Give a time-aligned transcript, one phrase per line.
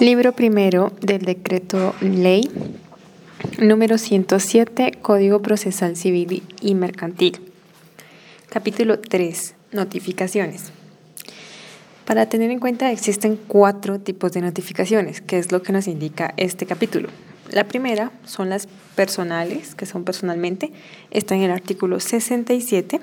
[0.00, 2.50] Libro primero del decreto ley
[3.58, 7.38] número 107, Código Procesal Civil y Mercantil.
[8.48, 9.54] Capítulo 3.
[9.72, 10.72] Notificaciones.
[12.06, 16.32] Para tener en cuenta existen cuatro tipos de notificaciones, que es lo que nos indica
[16.38, 17.10] este capítulo.
[17.50, 20.72] La primera son las personales, que son personalmente,
[21.10, 23.00] está en el artículo 67,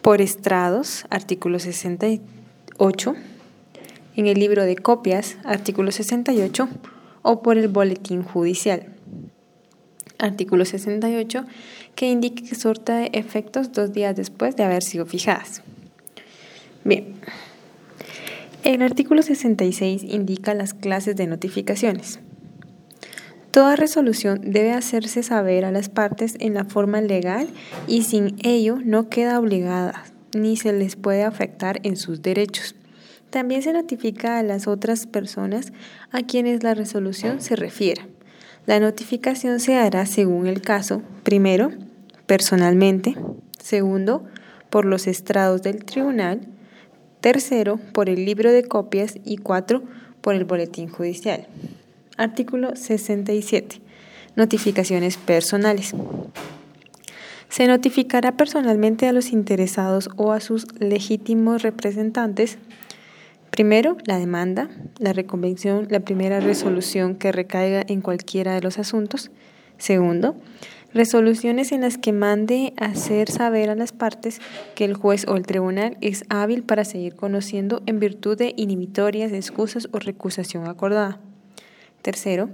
[0.00, 3.16] por estrados, artículo 68,
[4.20, 6.68] en el libro de copias, artículo 68,
[7.22, 8.86] o por el boletín judicial.
[10.18, 11.46] Artículo 68,
[11.94, 15.62] que indique que sorta de efectos dos días después de haber sido fijadas.
[16.84, 17.14] Bien,
[18.62, 22.20] el artículo 66 indica las clases de notificaciones.
[23.52, 27.48] Toda resolución debe hacerse saber a las partes en la forma legal
[27.88, 32.76] y sin ello no queda obligada ni se les puede afectar en sus derechos.
[33.30, 35.72] También se notifica a las otras personas
[36.10, 38.06] a quienes la resolución se refiera.
[38.66, 41.70] La notificación se hará según el caso, primero,
[42.26, 43.16] personalmente,
[43.62, 44.24] segundo,
[44.68, 46.40] por los estrados del tribunal,
[47.20, 49.82] tercero, por el libro de copias y cuatro,
[50.20, 51.46] por el boletín judicial.
[52.16, 53.80] Artículo 67.
[54.36, 55.94] Notificaciones personales.
[57.48, 62.58] Se notificará personalmente a los interesados o a sus legítimos representantes
[63.50, 69.30] Primero, la demanda, la reconvención, la primera resolución que recaiga en cualquiera de los asuntos.
[69.76, 70.36] Segundo,
[70.94, 74.40] resoluciones en las que mande hacer saber a las partes
[74.74, 79.32] que el juez o el tribunal es hábil para seguir conociendo en virtud de inhibitorias,
[79.32, 81.18] excusas o recusación acordada.
[82.02, 82.50] Tercero,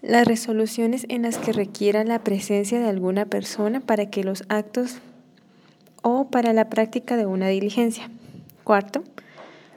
[0.00, 4.98] las resoluciones en las que requiera la presencia de alguna persona para que los actos
[6.02, 8.10] o para la práctica de una diligencia.
[8.64, 9.02] Cuarto,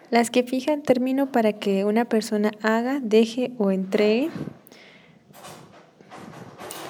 [0.10, 4.30] las que fijan término para que una persona haga, deje o entregue,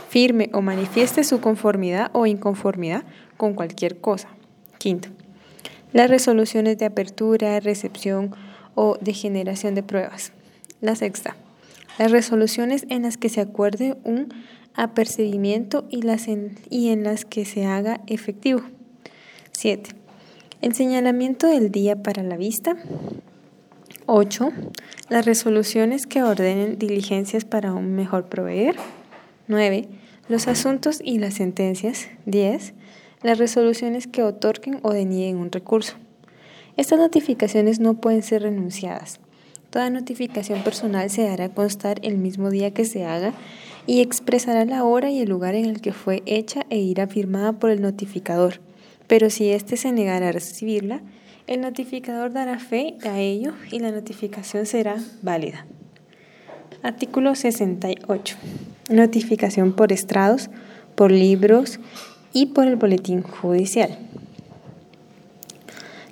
[0.10, 3.04] firme o manifieste su conformidad o inconformidad
[3.36, 4.30] con cualquier cosa.
[4.78, 5.10] Quinto,
[5.94, 8.36] las resoluciones de apertura, recepción
[8.76, 10.32] o de generación de pruebas.
[10.82, 11.36] La sexta,
[11.98, 14.34] las resoluciones en las que se acuerde un
[14.76, 18.62] apercibimiento y, las en, y en las que se haga efectivo.
[19.52, 19.92] Siete,
[20.62, 22.76] el señalamiento del día para la vista.
[24.08, 24.50] 8.
[25.10, 28.76] Las resoluciones que ordenen diligencias para un mejor proveer.
[29.48, 29.88] 9.
[30.30, 32.08] Los asuntos y las sentencias.
[32.26, 32.74] 10.
[33.22, 35.94] Las resoluciones que otorguen o denieguen un recurso.
[36.76, 39.20] Estas notificaciones no pueden ser renunciadas.
[39.70, 43.34] Toda notificación personal se hará constar el mismo día que se haga
[43.86, 47.54] y expresará la hora y el lugar en el que fue hecha e irá firmada
[47.54, 48.60] por el notificador
[49.08, 51.02] pero si éste se negara a recibirla,
[51.48, 55.66] el notificador dará fe a ello y la notificación será válida.
[56.84, 58.36] Artículo 68.
[58.90, 60.50] Notificación por estrados,
[60.96, 61.80] por libros
[62.34, 63.98] y por el boletín judicial.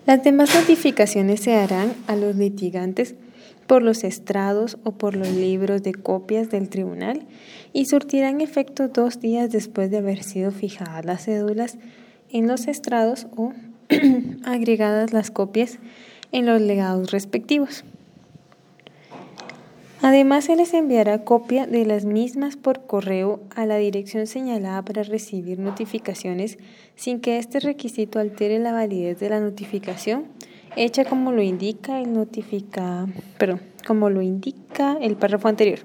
[0.06, 3.16] Las demás notificaciones se harán a los litigantes
[3.68, 7.24] por los estrados o por los libros de copias del tribunal
[7.74, 11.78] y surtirán efecto dos días después de haber sido fijadas las cédulas
[12.36, 13.54] en los estrados o
[14.44, 15.80] agregadas las copias
[16.34, 17.86] en los legados respectivos.
[20.02, 25.04] Además, se les enviará copia de las mismas por correo a la dirección señalada para
[25.04, 26.58] recibir notificaciones
[26.98, 30.26] sin que este requisito altere la validez de la notificación
[30.76, 33.08] hecha como lo indica el notifica,
[33.38, 35.80] perdón, como lo indica el párrafo anterior.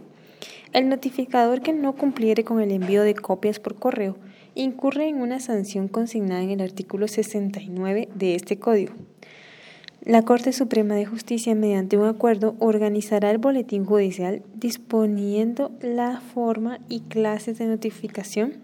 [0.72, 4.17] El notificador que no cumpliere con el envío de copias por correo
[4.60, 8.94] incurre en una sanción consignada en el artículo 69 de este código.
[10.03, 16.78] La Corte Suprema de Justicia, mediante un acuerdo, organizará el boletín judicial disponiendo la forma
[16.88, 18.54] y clases de notificación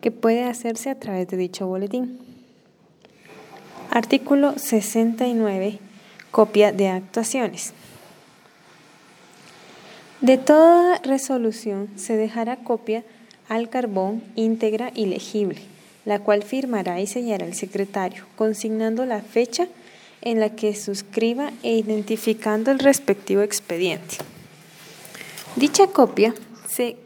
[0.00, 2.18] que puede hacerse a través de dicho boletín.
[3.90, 5.78] Artículo 69.
[6.30, 7.72] Copia de actuaciones.
[10.20, 13.04] De toda resolución se dejará copia
[13.50, 15.58] al carbón íntegra y legible,
[16.06, 19.68] la cual firmará y sellará el secretario, consignando la fecha
[20.22, 24.16] en la que suscriba e identificando el respectivo expediente.
[25.56, 26.32] Dicha copia
[26.68, 26.96] se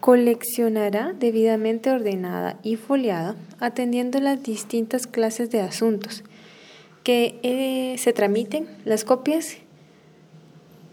[0.00, 6.22] coleccionará debidamente ordenada y foliada, atendiendo las distintas clases de asuntos
[7.02, 8.68] que eh, se tramiten.
[8.84, 9.56] Las copias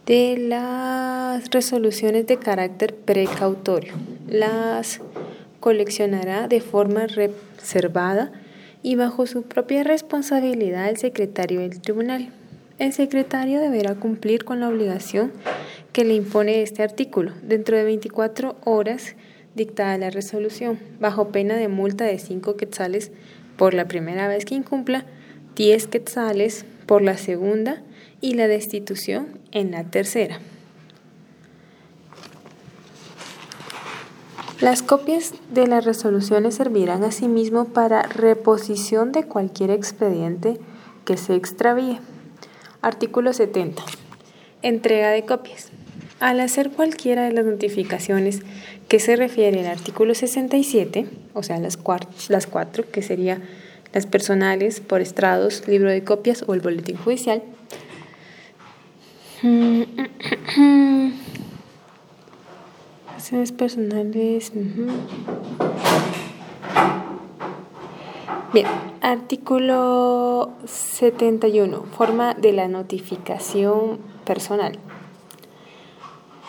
[0.05, 3.93] de las resoluciones de carácter precautorio.
[4.33, 4.99] Las
[5.59, 8.31] coleccionará de forma reservada
[8.81, 12.29] y bajo su propia responsabilidad el secretario del tribunal.
[12.79, 15.31] El secretario deberá cumplir con la obligación
[15.91, 19.15] que le impone este artículo dentro de 24 horas
[19.53, 23.11] dictada la resolución, bajo pena de multa de 5 quetzales
[23.55, 25.05] por la primera vez que incumpla,
[25.57, 27.83] 10 quetzales por la segunda
[28.19, 30.39] y la destitución en la tercera.
[34.63, 40.57] Las copias de las resoluciones servirán asimismo para reposición de cualquier expediente
[41.03, 41.99] que se extravíe.
[42.81, 43.83] Artículo 70.
[44.61, 45.67] Entrega de copias.
[46.21, 48.39] Al hacer cualquiera de las notificaciones
[48.87, 51.77] que se refiere al artículo 67, o sea, las,
[52.29, 53.43] las cuatro, que serían
[53.91, 57.43] las personales, por estrados, libro de copias o el boletín judicial,
[63.23, 64.51] Acciones personales.
[68.53, 68.67] Bien,
[68.99, 71.83] artículo 71.
[71.83, 74.77] Forma de la notificación personal.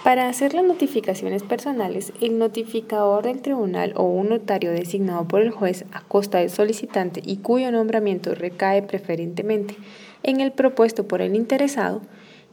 [0.03, 5.53] Para hacer las notificaciones personales, el notificador del tribunal o un notario designado por el
[5.53, 9.77] juez a costa del solicitante y cuyo nombramiento recae preferentemente
[10.25, 12.03] en el propuesto por el interesado,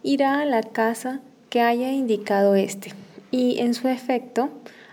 [0.03, 2.93] irá a la casa que haya indicado éste
[3.31, 4.49] y en su efecto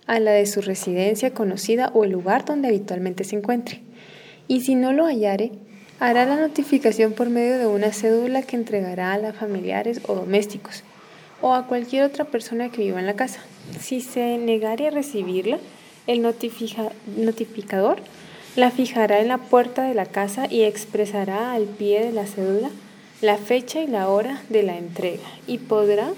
[0.06, 3.82] a la de su residencia conocida o el lugar donde habitualmente se encuentre.
[4.46, 5.52] Y si no lo hallare,
[6.00, 10.84] hará la notificación por medio de una cédula que entregará a los familiares o domésticos
[11.40, 13.40] o a cualquier otra persona que viva en la casa.
[13.78, 15.58] Si se negare a recibirla,
[16.06, 17.98] el notificador
[18.56, 22.70] la fijará en la puerta de la casa y expresará al pie de la cédula
[23.20, 26.12] la fecha y la hora de la entrega y podrá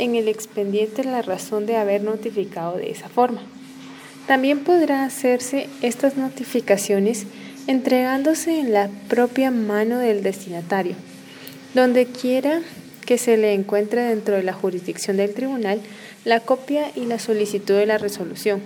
[0.00, 3.42] en el expediente la razón de haber notificado de esa forma.
[4.26, 7.26] También podrá hacerse estas notificaciones
[7.66, 10.94] entregándose en la propia mano del destinatario,
[11.74, 12.62] donde quiera
[13.04, 15.80] que se le encuentre dentro de la jurisdicción del tribunal
[16.24, 18.62] la copia y la solicitud de la resolución,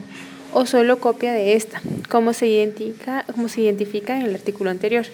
[0.53, 5.07] o solo copia de esta, como se identifica, como se identifica en el artículo anterior.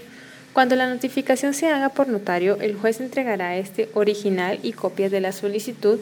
[0.52, 5.20] Cuando la notificación se haga por notario, el juez entregará este original y copias de
[5.20, 6.00] la solicitud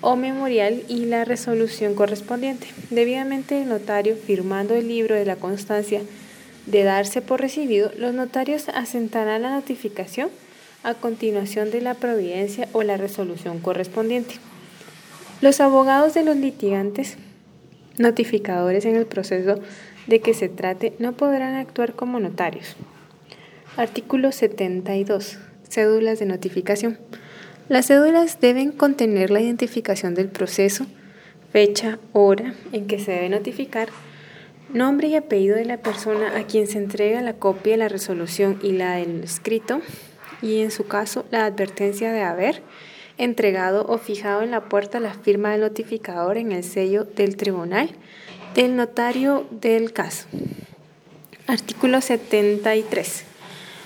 [0.00, 2.66] o memorial y la resolución correspondiente.
[2.90, 6.02] Debidamente el notario firmando el libro de la constancia
[6.66, 10.28] de darse por recibido, los notarios asentarán la notificación
[10.82, 14.34] a continuación de la providencia o la resolución correspondiente.
[15.40, 17.16] Los abogados de los litigantes,
[17.96, 19.60] notificadores en el proceso
[20.08, 22.76] de que se trate, no podrán actuar como notarios.
[23.76, 25.38] Artículo 72.
[25.68, 26.96] Cédulas de notificación.
[27.68, 30.86] Las cédulas deben contener la identificación del proceso,
[31.52, 33.88] fecha, hora en que se debe notificar,
[34.72, 38.60] nombre y apellido de la persona a quien se entrega la copia de la resolución
[38.62, 39.80] y la del escrito,
[40.40, 42.62] y en su caso la advertencia de haber
[43.18, 47.90] entregado o fijado en la puerta la firma del notificador en el sello del tribunal
[48.54, 50.28] del notario del caso.
[51.48, 53.33] Artículo 73.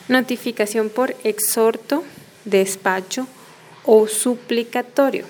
[0.09, 2.03] Notificación por exhorto,
[2.47, 3.27] despacho
[3.85, 5.27] o suplicatorio.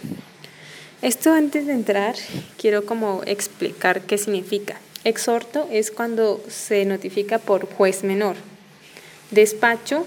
[1.02, 2.14] Esto antes de entrar
[2.56, 4.80] quiero como explicar qué significa.
[5.04, 8.36] Exhorto es cuando se notifica por juez menor.
[9.30, 10.06] Despacho,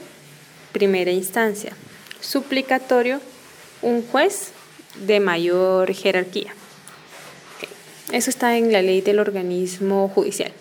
[0.71, 1.73] primera instancia.
[2.21, 3.19] Suplicatorio,
[3.81, 4.51] un juez
[5.05, 6.53] de mayor jerarquía.
[8.11, 10.51] Eso está en la ley del organismo judicial.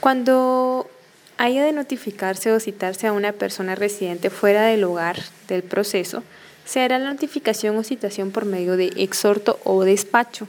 [0.00, 0.90] Cuando
[1.38, 5.16] haya de notificarse o citarse a una persona residente fuera del lugar
[5.46, 6.22] del proceso,
[6.64, 10.48] se hará la notificación o citación por medio de exhorto o despacho,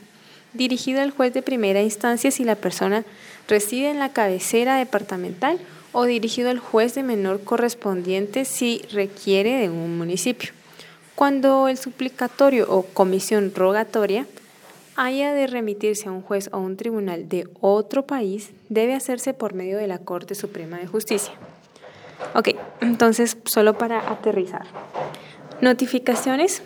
[0.54, 3.06] dirigido al juez de primera instancia si la persona
[3.48, 5.60] reside en la cabecera departamental
[5.92, 10.52] o dirigido al juez de menor correspondiente si requiere de un municipio.
[11.16, 14.26] Cuando el suplicatorio o comisión rogatoria
[15.02, 19.54] haya de remitirse a un juez o un tribunal de otro país, debe hacerse por
[19.54, 21.32] medio de la Corte Suprema de Justicia.
[22.36, 22.50] Ok,
[22.82, 24.66] entonces solo para aterrizar.
[25.62, 26.62] Notificaciones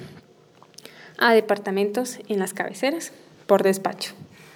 [1.20, 3.13] a departamentos en las cabeceras
[3.46, 4.13] por despacho,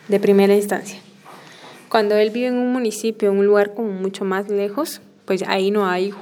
[0.07, 0.99] de primera instancia.
[1.87, 5.69] Cuando él vive en un municipio, en un lugar como mucho más lejos, pues ahí
[5.69, 6.15] no hay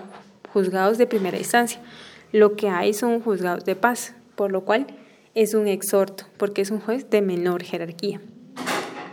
[0.52, 1.80] juzgados de primera instancia.
[2.34, 4.88] Lo que hay son juzgados de paz, por lo cual
[5.36, 8.22] es un exhorto, porque es un juez de menor jerarquía.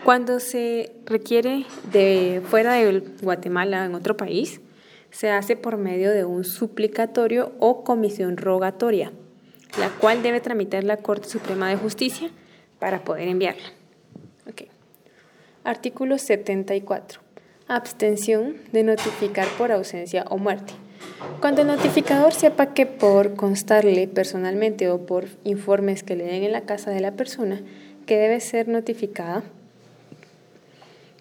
[0.04, 4.60] Cuando se requiere de fuera de Guatemala, en otro país,
[5.10, 9.12] se hace por medio de un suplicatorio o comisión rogatoria,
[9.78, 12.30] la cual debe tramitar la Corte Suprema de Justicia
[12.78, 13.72] para poder enviarla.
[15.64, 17.20] Artículo 74.
[17.68, 20.72] Abstención de notificar por ausencia o muerte.
[21.40, 26.52] Cuando el notificador sepa que por constarle personalmente o por informes que le den en
[26.52, 27.60] la casa de la persona
[28.06, 29.42] que debe ser notificada,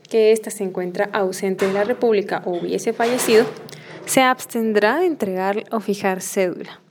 [0.09, 3.45] que ésta se encuentra ausente de la República o hubiese fallecido,
[4.05, 6.81] se abstendrá de entregar o fijar cédula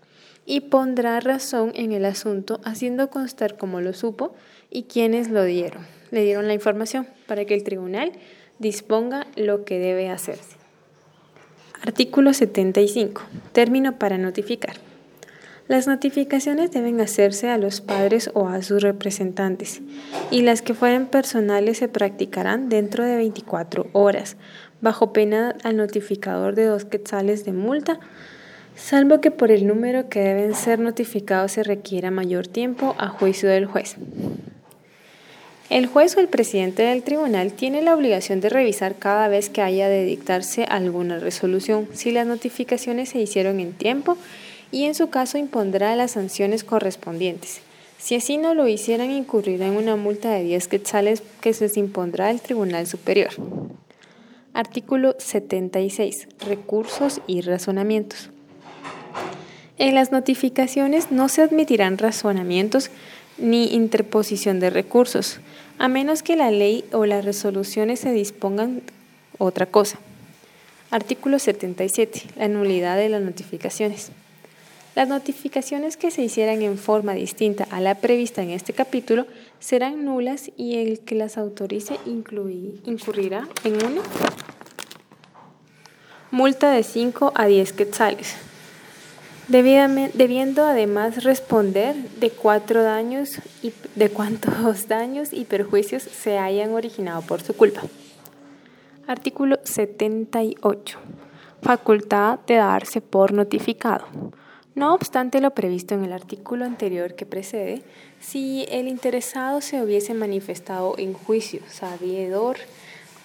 [0.47, 4.35] y pondrá razón en el asunto haciendo constar cómo lo supo
[4.71, 5.87] y quiénes lo dieron.
[6.11, 8.13] Le dieron la información para que el tribunal
[8.59, 10.60] disponga lo que debe hacerse.
[11.83, 13.23] Artículo 75.
[13.53, 14.75] Término para notificar.
[15.67, 19.81] Las notificaciones deben hacerse a los padres o a sus representantes
[20.31, 24.37] y las que fueren personales se practicarán dentro de 24 horas,
[24.83, 27.99] bajo pena al notificador de dos quetzales de multa,
[28.77, 33.49] salvo que por el número que deben ser notificados se requiera mayor tiempo a juicio
[33.49, 33.97] del juez.
[35.71, 39.63] El juez o el presidente del tribunal tiene la obligación de revisar cada vez que
[39.63, 44.19] haya de dictarse alguna resolución si las notificaciones se hicieron en tiempo
[44.73, 47.61] y en su caso impondrá las sanciones correspondientes.
[47.99, 51.77] Si así no lo hicieran, incurrirá en una multa de 10 quetzales que se les
[51.77, 53.31] impondrá el Tribunal Superior.
[54.53, 56.27] Artículo 76.
[56.49, 58.31] Recursos y razonamientos.
[59.79, 62.91] En las notificaciones no se admitirán razonamientos
[63.41, 65.41] ni interposición de recursos,
[65.81, 68.83] a menos que la ley o las resoluciones se dispongan
[69.39, 69.99] otra cosa.
[70.91, 72.25] Artículo 77.
[72.37, 74.13] La nulidad de las notificaciones.
[74.95, 79.27] Las notificaciones que se hicieran en forma distinta a la prevista en este capítulo
[79.59, 84.03] serán nulas y el que las autorice incurrirá en una
[86.31, 88.50] multa de 5 a 10 quetzales
[89.51, 97.23] debiendo además responder de cuatro daños y de cuántos daños y perjuicios se hayan originado
[97.23, 97.83] por su culpa.
[99.07, 100.99] Artículo 78.
[101.63, 104.07] Facultad de darse por notificado.
[104.77, 107.83] No obstante lo previsto en el artículo anterior que precede,
[108.21, 112.57] si el interesado se hubiese manifestado en juicio sabedor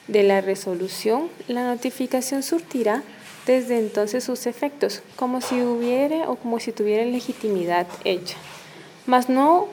[0.08, 3.03] de la resolución, la notificación surtirá
[3.45, 8.37] desde entonces sus efectos, como si hubiera o como si tuviera legitimidad hecha.
[9.05, 9.67] Mas no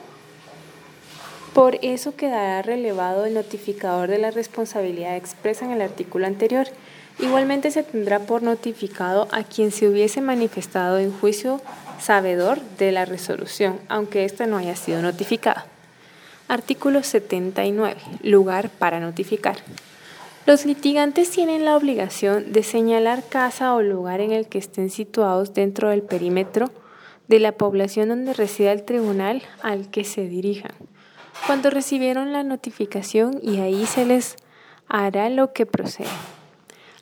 [1.53, 6.67] por eso quedará relevado el notificador de la responsabilidad expresa en el artículo anterior.
[7.19, 11.61] Igualmente se tendrá por notificado a quien se hubiese manifestado en juicio
[11.99, 15.67] sabedor de la resolución, aunque ésta no haya sido notificada.
[16.47, 17.97] Artículo 79.
[18.23, 19.57] Lugar para notificar.
[20.45, 25.53] Los litigantes tienen la obligación de señalar casa o lugar en el que estén situados
[25.53, 26.69] dentro del perímetro
[27.29, 30.73] de la población donde resida el tribunal al que se dirijan.
[31.47, 34.35] Cuando recibieron la notificación y ahí se les
[34.89, 36.09] hará lo que procede.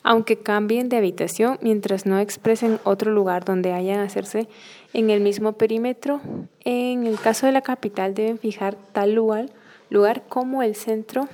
[0.04, 4.48] Aunque cambien de habitación mientras no expresen otro lugar donde hayan hacerse
[4.92, 6.20] en el mismo perímetro,
[6.60, 9.46] en el caso de la capital deben fijar tal lugar,
[9.90, 11.28] lugar como el centro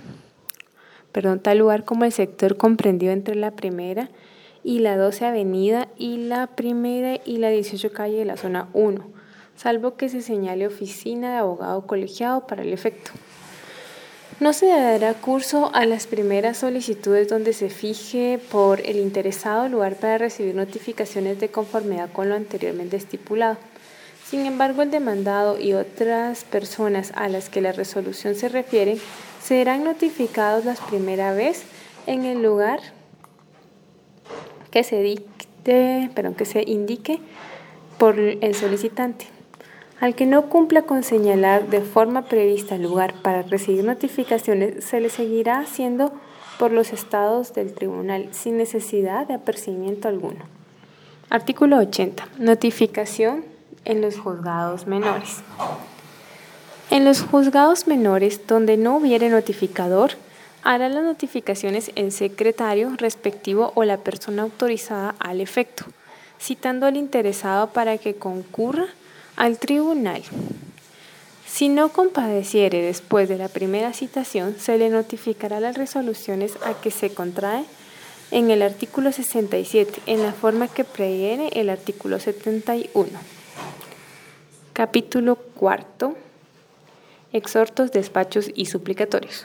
[1.13, 4.09] perdón, tal lugar como el sector comprendido entre la primera
[4.65, 9.05] y la 12 avenida y la primera y la 18 calle de la zona 1,
[9.57, 13.13] salvo que se señale oficina de abogado colegiado para el efecto.
[14.41, 19.97] No se dará curso a las primeras solicitudes donde se fije por el interesado lugar
[19.97, 23.57] para recibir notificaciones de conformidad con lo anteriormente estipulado.
[24.25, 28.99] Sin embargo, el demandado y otras personas a las que la resolución se refiere
[29.49, 31.65] serán notificados la primera vez
[32.07, 32.81] en el lugar
[34.71, 37.19] que se, dicte, perdón, que se indique
[37.97, 39.27] por el solicitante.
[40.01, 45.01] Al que no cumpla con señalar de forma prevista el lugar para recibir notificaciones, se
[45.01, 46.13] le seguirá haciendo
[46.59, 50.45] por los estados del tribunal sin necesidad de apercibimiento alguno.
[51.31, 52.29] Artículo 80.
[52.39, 53.47] Notificación
[53.87, 55.43] en los juzgados menores.
[56.99, 60.15] En los juzgados menores donde no hubiere notificador,
[60.65, 65.85] hará las notificaciones el secretario respectivo o la persona autorizada al efecto,
[66.41, 68.87] citando al interesado para que concurra
[69.37, 70.25] al tribunal.
[71.47, 76.91] Si no compadeciere después de la primera citación, se le notificará las resoluciones a que
[76.91, 77.65] se contrae
[78.33, 83.09] en el artículo 67, en la forma que previene el artículo 71.
[84.73, 86.17] Capítulo cuarto
[87.33, 89.45] exhortos, despachos y suplicatorios.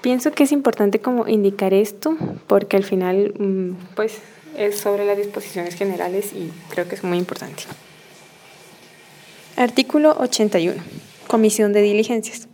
[0.00, 2.16] Pienso que es importante como indicar esto
[2.48, 4.18] porque al final mm, pues
[4.56, 7.62] es sobre las disposiciones generales y creo que es muy importante.
[9.56, 10.82] Artículo 81.
[11.28, 12.48] Comisión de diligencias.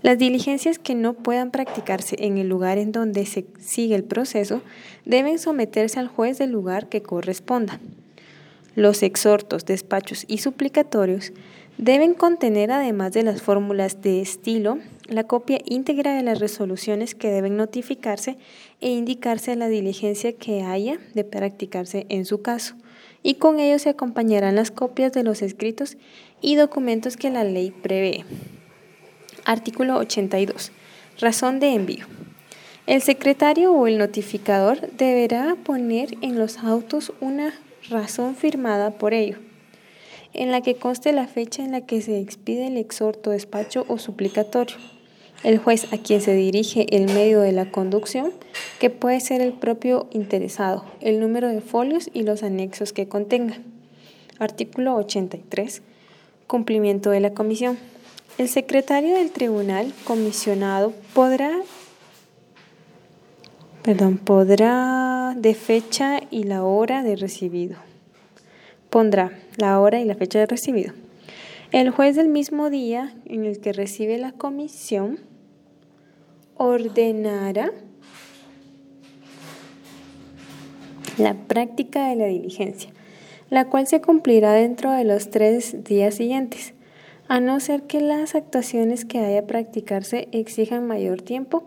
[0.00, 4.62] Las diligencias que no puedan practicarse en el lugar en donde se sigue el proceso
[5.04, 7.80] deben someterse al juez del lugar que corresponda.
[8.76, 11.32] Los exhortos, despachos y suplicatorios
[11.78, 17.30] deben contener, además de las fórmulas de estilo, la copia íntegra de las resoluciones que
[17.30, 18.36] deben notificarse
[18.80, 22.74] e indicarse la diligencia que haya de practicarse en su caso,
[23.22, 25.96] y con ello se acompañarán las copias de los escritos
[26.40, 28.24] y documentos que la ley prevé.
[29.44, 30.72] Artículo 82.
[31.20, 32.06] Razón de envío.
[32.86, 37.54] El secretario o el notificador deberá poner en los autos una
[37.90, 39.38] razón firmada por ello,
[40.34, 43.98] en la que conste la fecha en la que se expide el exhorto, despacho o
[43.98, 44.76] suplicatorio.
[45.44, 48.32] El juez a quien se dirige el medio de la conducción,
[48.80, 53.58] que puede ser el propio interesado, el número de folios y los anexos que contenga.
[54.38, 55.82] Artículo 83.
[56.46, 57.78] Cumplimiento de la comisión.
[58.36, 61.52] El secretario del tribunal comisionado podrá
[63.82, 67.76] perdón, podrá de fecha y la hora de recibido.
[68.90, 70.94] Pondrá la hora y la fecha de recibido.
[71.70, 75.18] El juez del mismo día en el que recibe la comisión
[76.56, 77.72] ordenará
[81.18, 82.90] la práctica de la diligencia,
[83.50, 86.74] la cual se cumplirá dentro de los tres días siguientes,
[87.28, 91.64] a no ser que las actuaciones que haya practicarse exijan mayor tiempo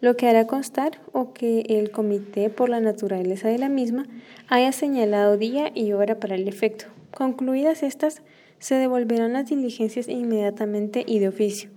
[0.00, 4.06] lo que hará constar o que el comité, por la naturaleza de la misma,
[4.48, 6.93] haya señalado día y hora para el efecto.
[7.16, 8.22] Concluidas estas,
[8.58, 11.70] se devolverán las diligencias inmediatamente y de oficio.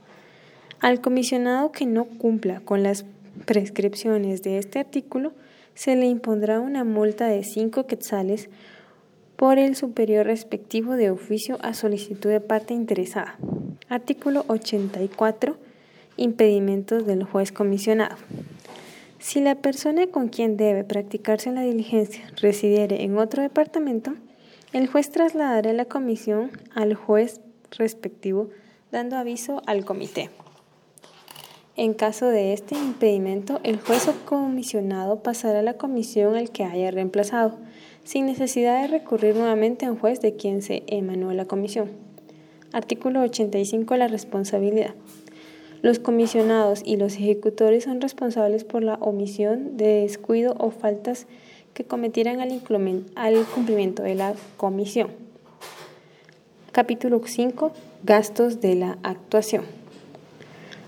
[0.80, 3.06] Al comisionado que no cumpla con las
[3.46, 5.34] prescripciones de este artículo,
[5.76, 8.50] se le impondrá una multa de cinco quetzales
[9.36, 13.38] por el superior respectivo de oficio a solicitud de parte interesada.
[13.90, 15.56] Artículo 84
[16.18, 18.16] impedimentos del juez comisionado.
[19.20, 24.14] Si la persona con quien debe practicarse la diligencia residiere en otro departamento,
[24.74, 28.50] el juez trasladará la comisión al juez respectivo
[28.92, 30.30] dando aviso al comité.
[31.76, 36.90] En caso de este impedimento, el juez o comisionado pasará la comisión al que haya
[36.90, 37.58] reemplazado,
[38.04, 41.92] sin necesidad de recurrir nuevamente a un juez de quien se emanó la comisión.
[42.74, 43.96] Artículo 85.
[43.96, 44.96] La responsabilidad.
[45.84, 51.28] Los comisionados y los ejecutores son responsables por la omisión de descuido o faltas
[51.78, 55.12] que cometieran al, cumplimiento de la comisión.
[56.72, 57.72] Capítulo 5.
[58.04, 59.64] Gastos de la actuación.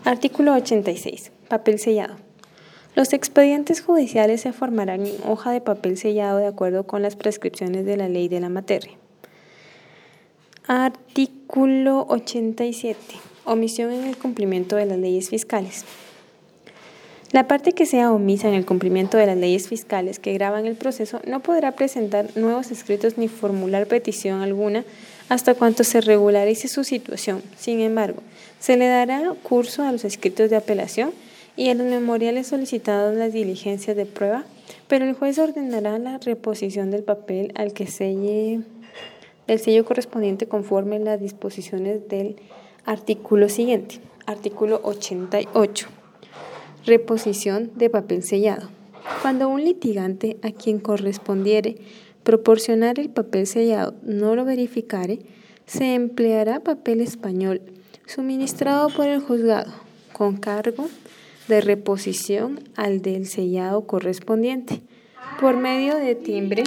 [0.03, 1.31] Artículo 86.
[1.47, 2.15] Papel sellado.
[2.95, 7.85] Los expedientes judiciales se formarán en hoja de papel sellado de acuerdo con las prescripciones
[7.85, 8.93] de la ley de la materia.
[10.65, 12.97] Artículo 87.
[13.45, 15.85] Omisión en el cumplimiento de las leyes fiscales.
[17.31, 20.75] La parte que sea omisa en el cumplimiento de las leyes fiscales que graban el
[20.75, 24.83] proceso no podrá presentar nuevos escritos ni formular petición alguna
[25.29, 27.43] hasta cuanto se regularice su situación.
[27.55, 28.23] Sin embargo,
[28.59, 31.11] se le dará curso a los escritos de apelación
[31.55, 34.43] y a los memoriales solicitados las diligencias de prueba,
[34.87, 38.61] pero el juez ordenará la reposición del papel al que selle
[39.45, 42.37] el sello correspondiente conforme las disposiciones del
[42.85, 43.99] Artículo siguiente.
[44.25, 45.98] Artículo 88.
[46.89, 48.67] Reposición de papel sellado.
[49.21, 51.75] Cuando un litigante a quien correspondiere
[52.23, 55.19] proporcionar el papel sellado no lo verificare,
[55.67, 57.61] se empleará papel español
[58.07, 59.71] suministrado por el juzgado
[60.13, 60.89] con cargo
[61.47, 64.81] de reposición al del sellado correspondiente
[65.39, 66.57] por medio de timbre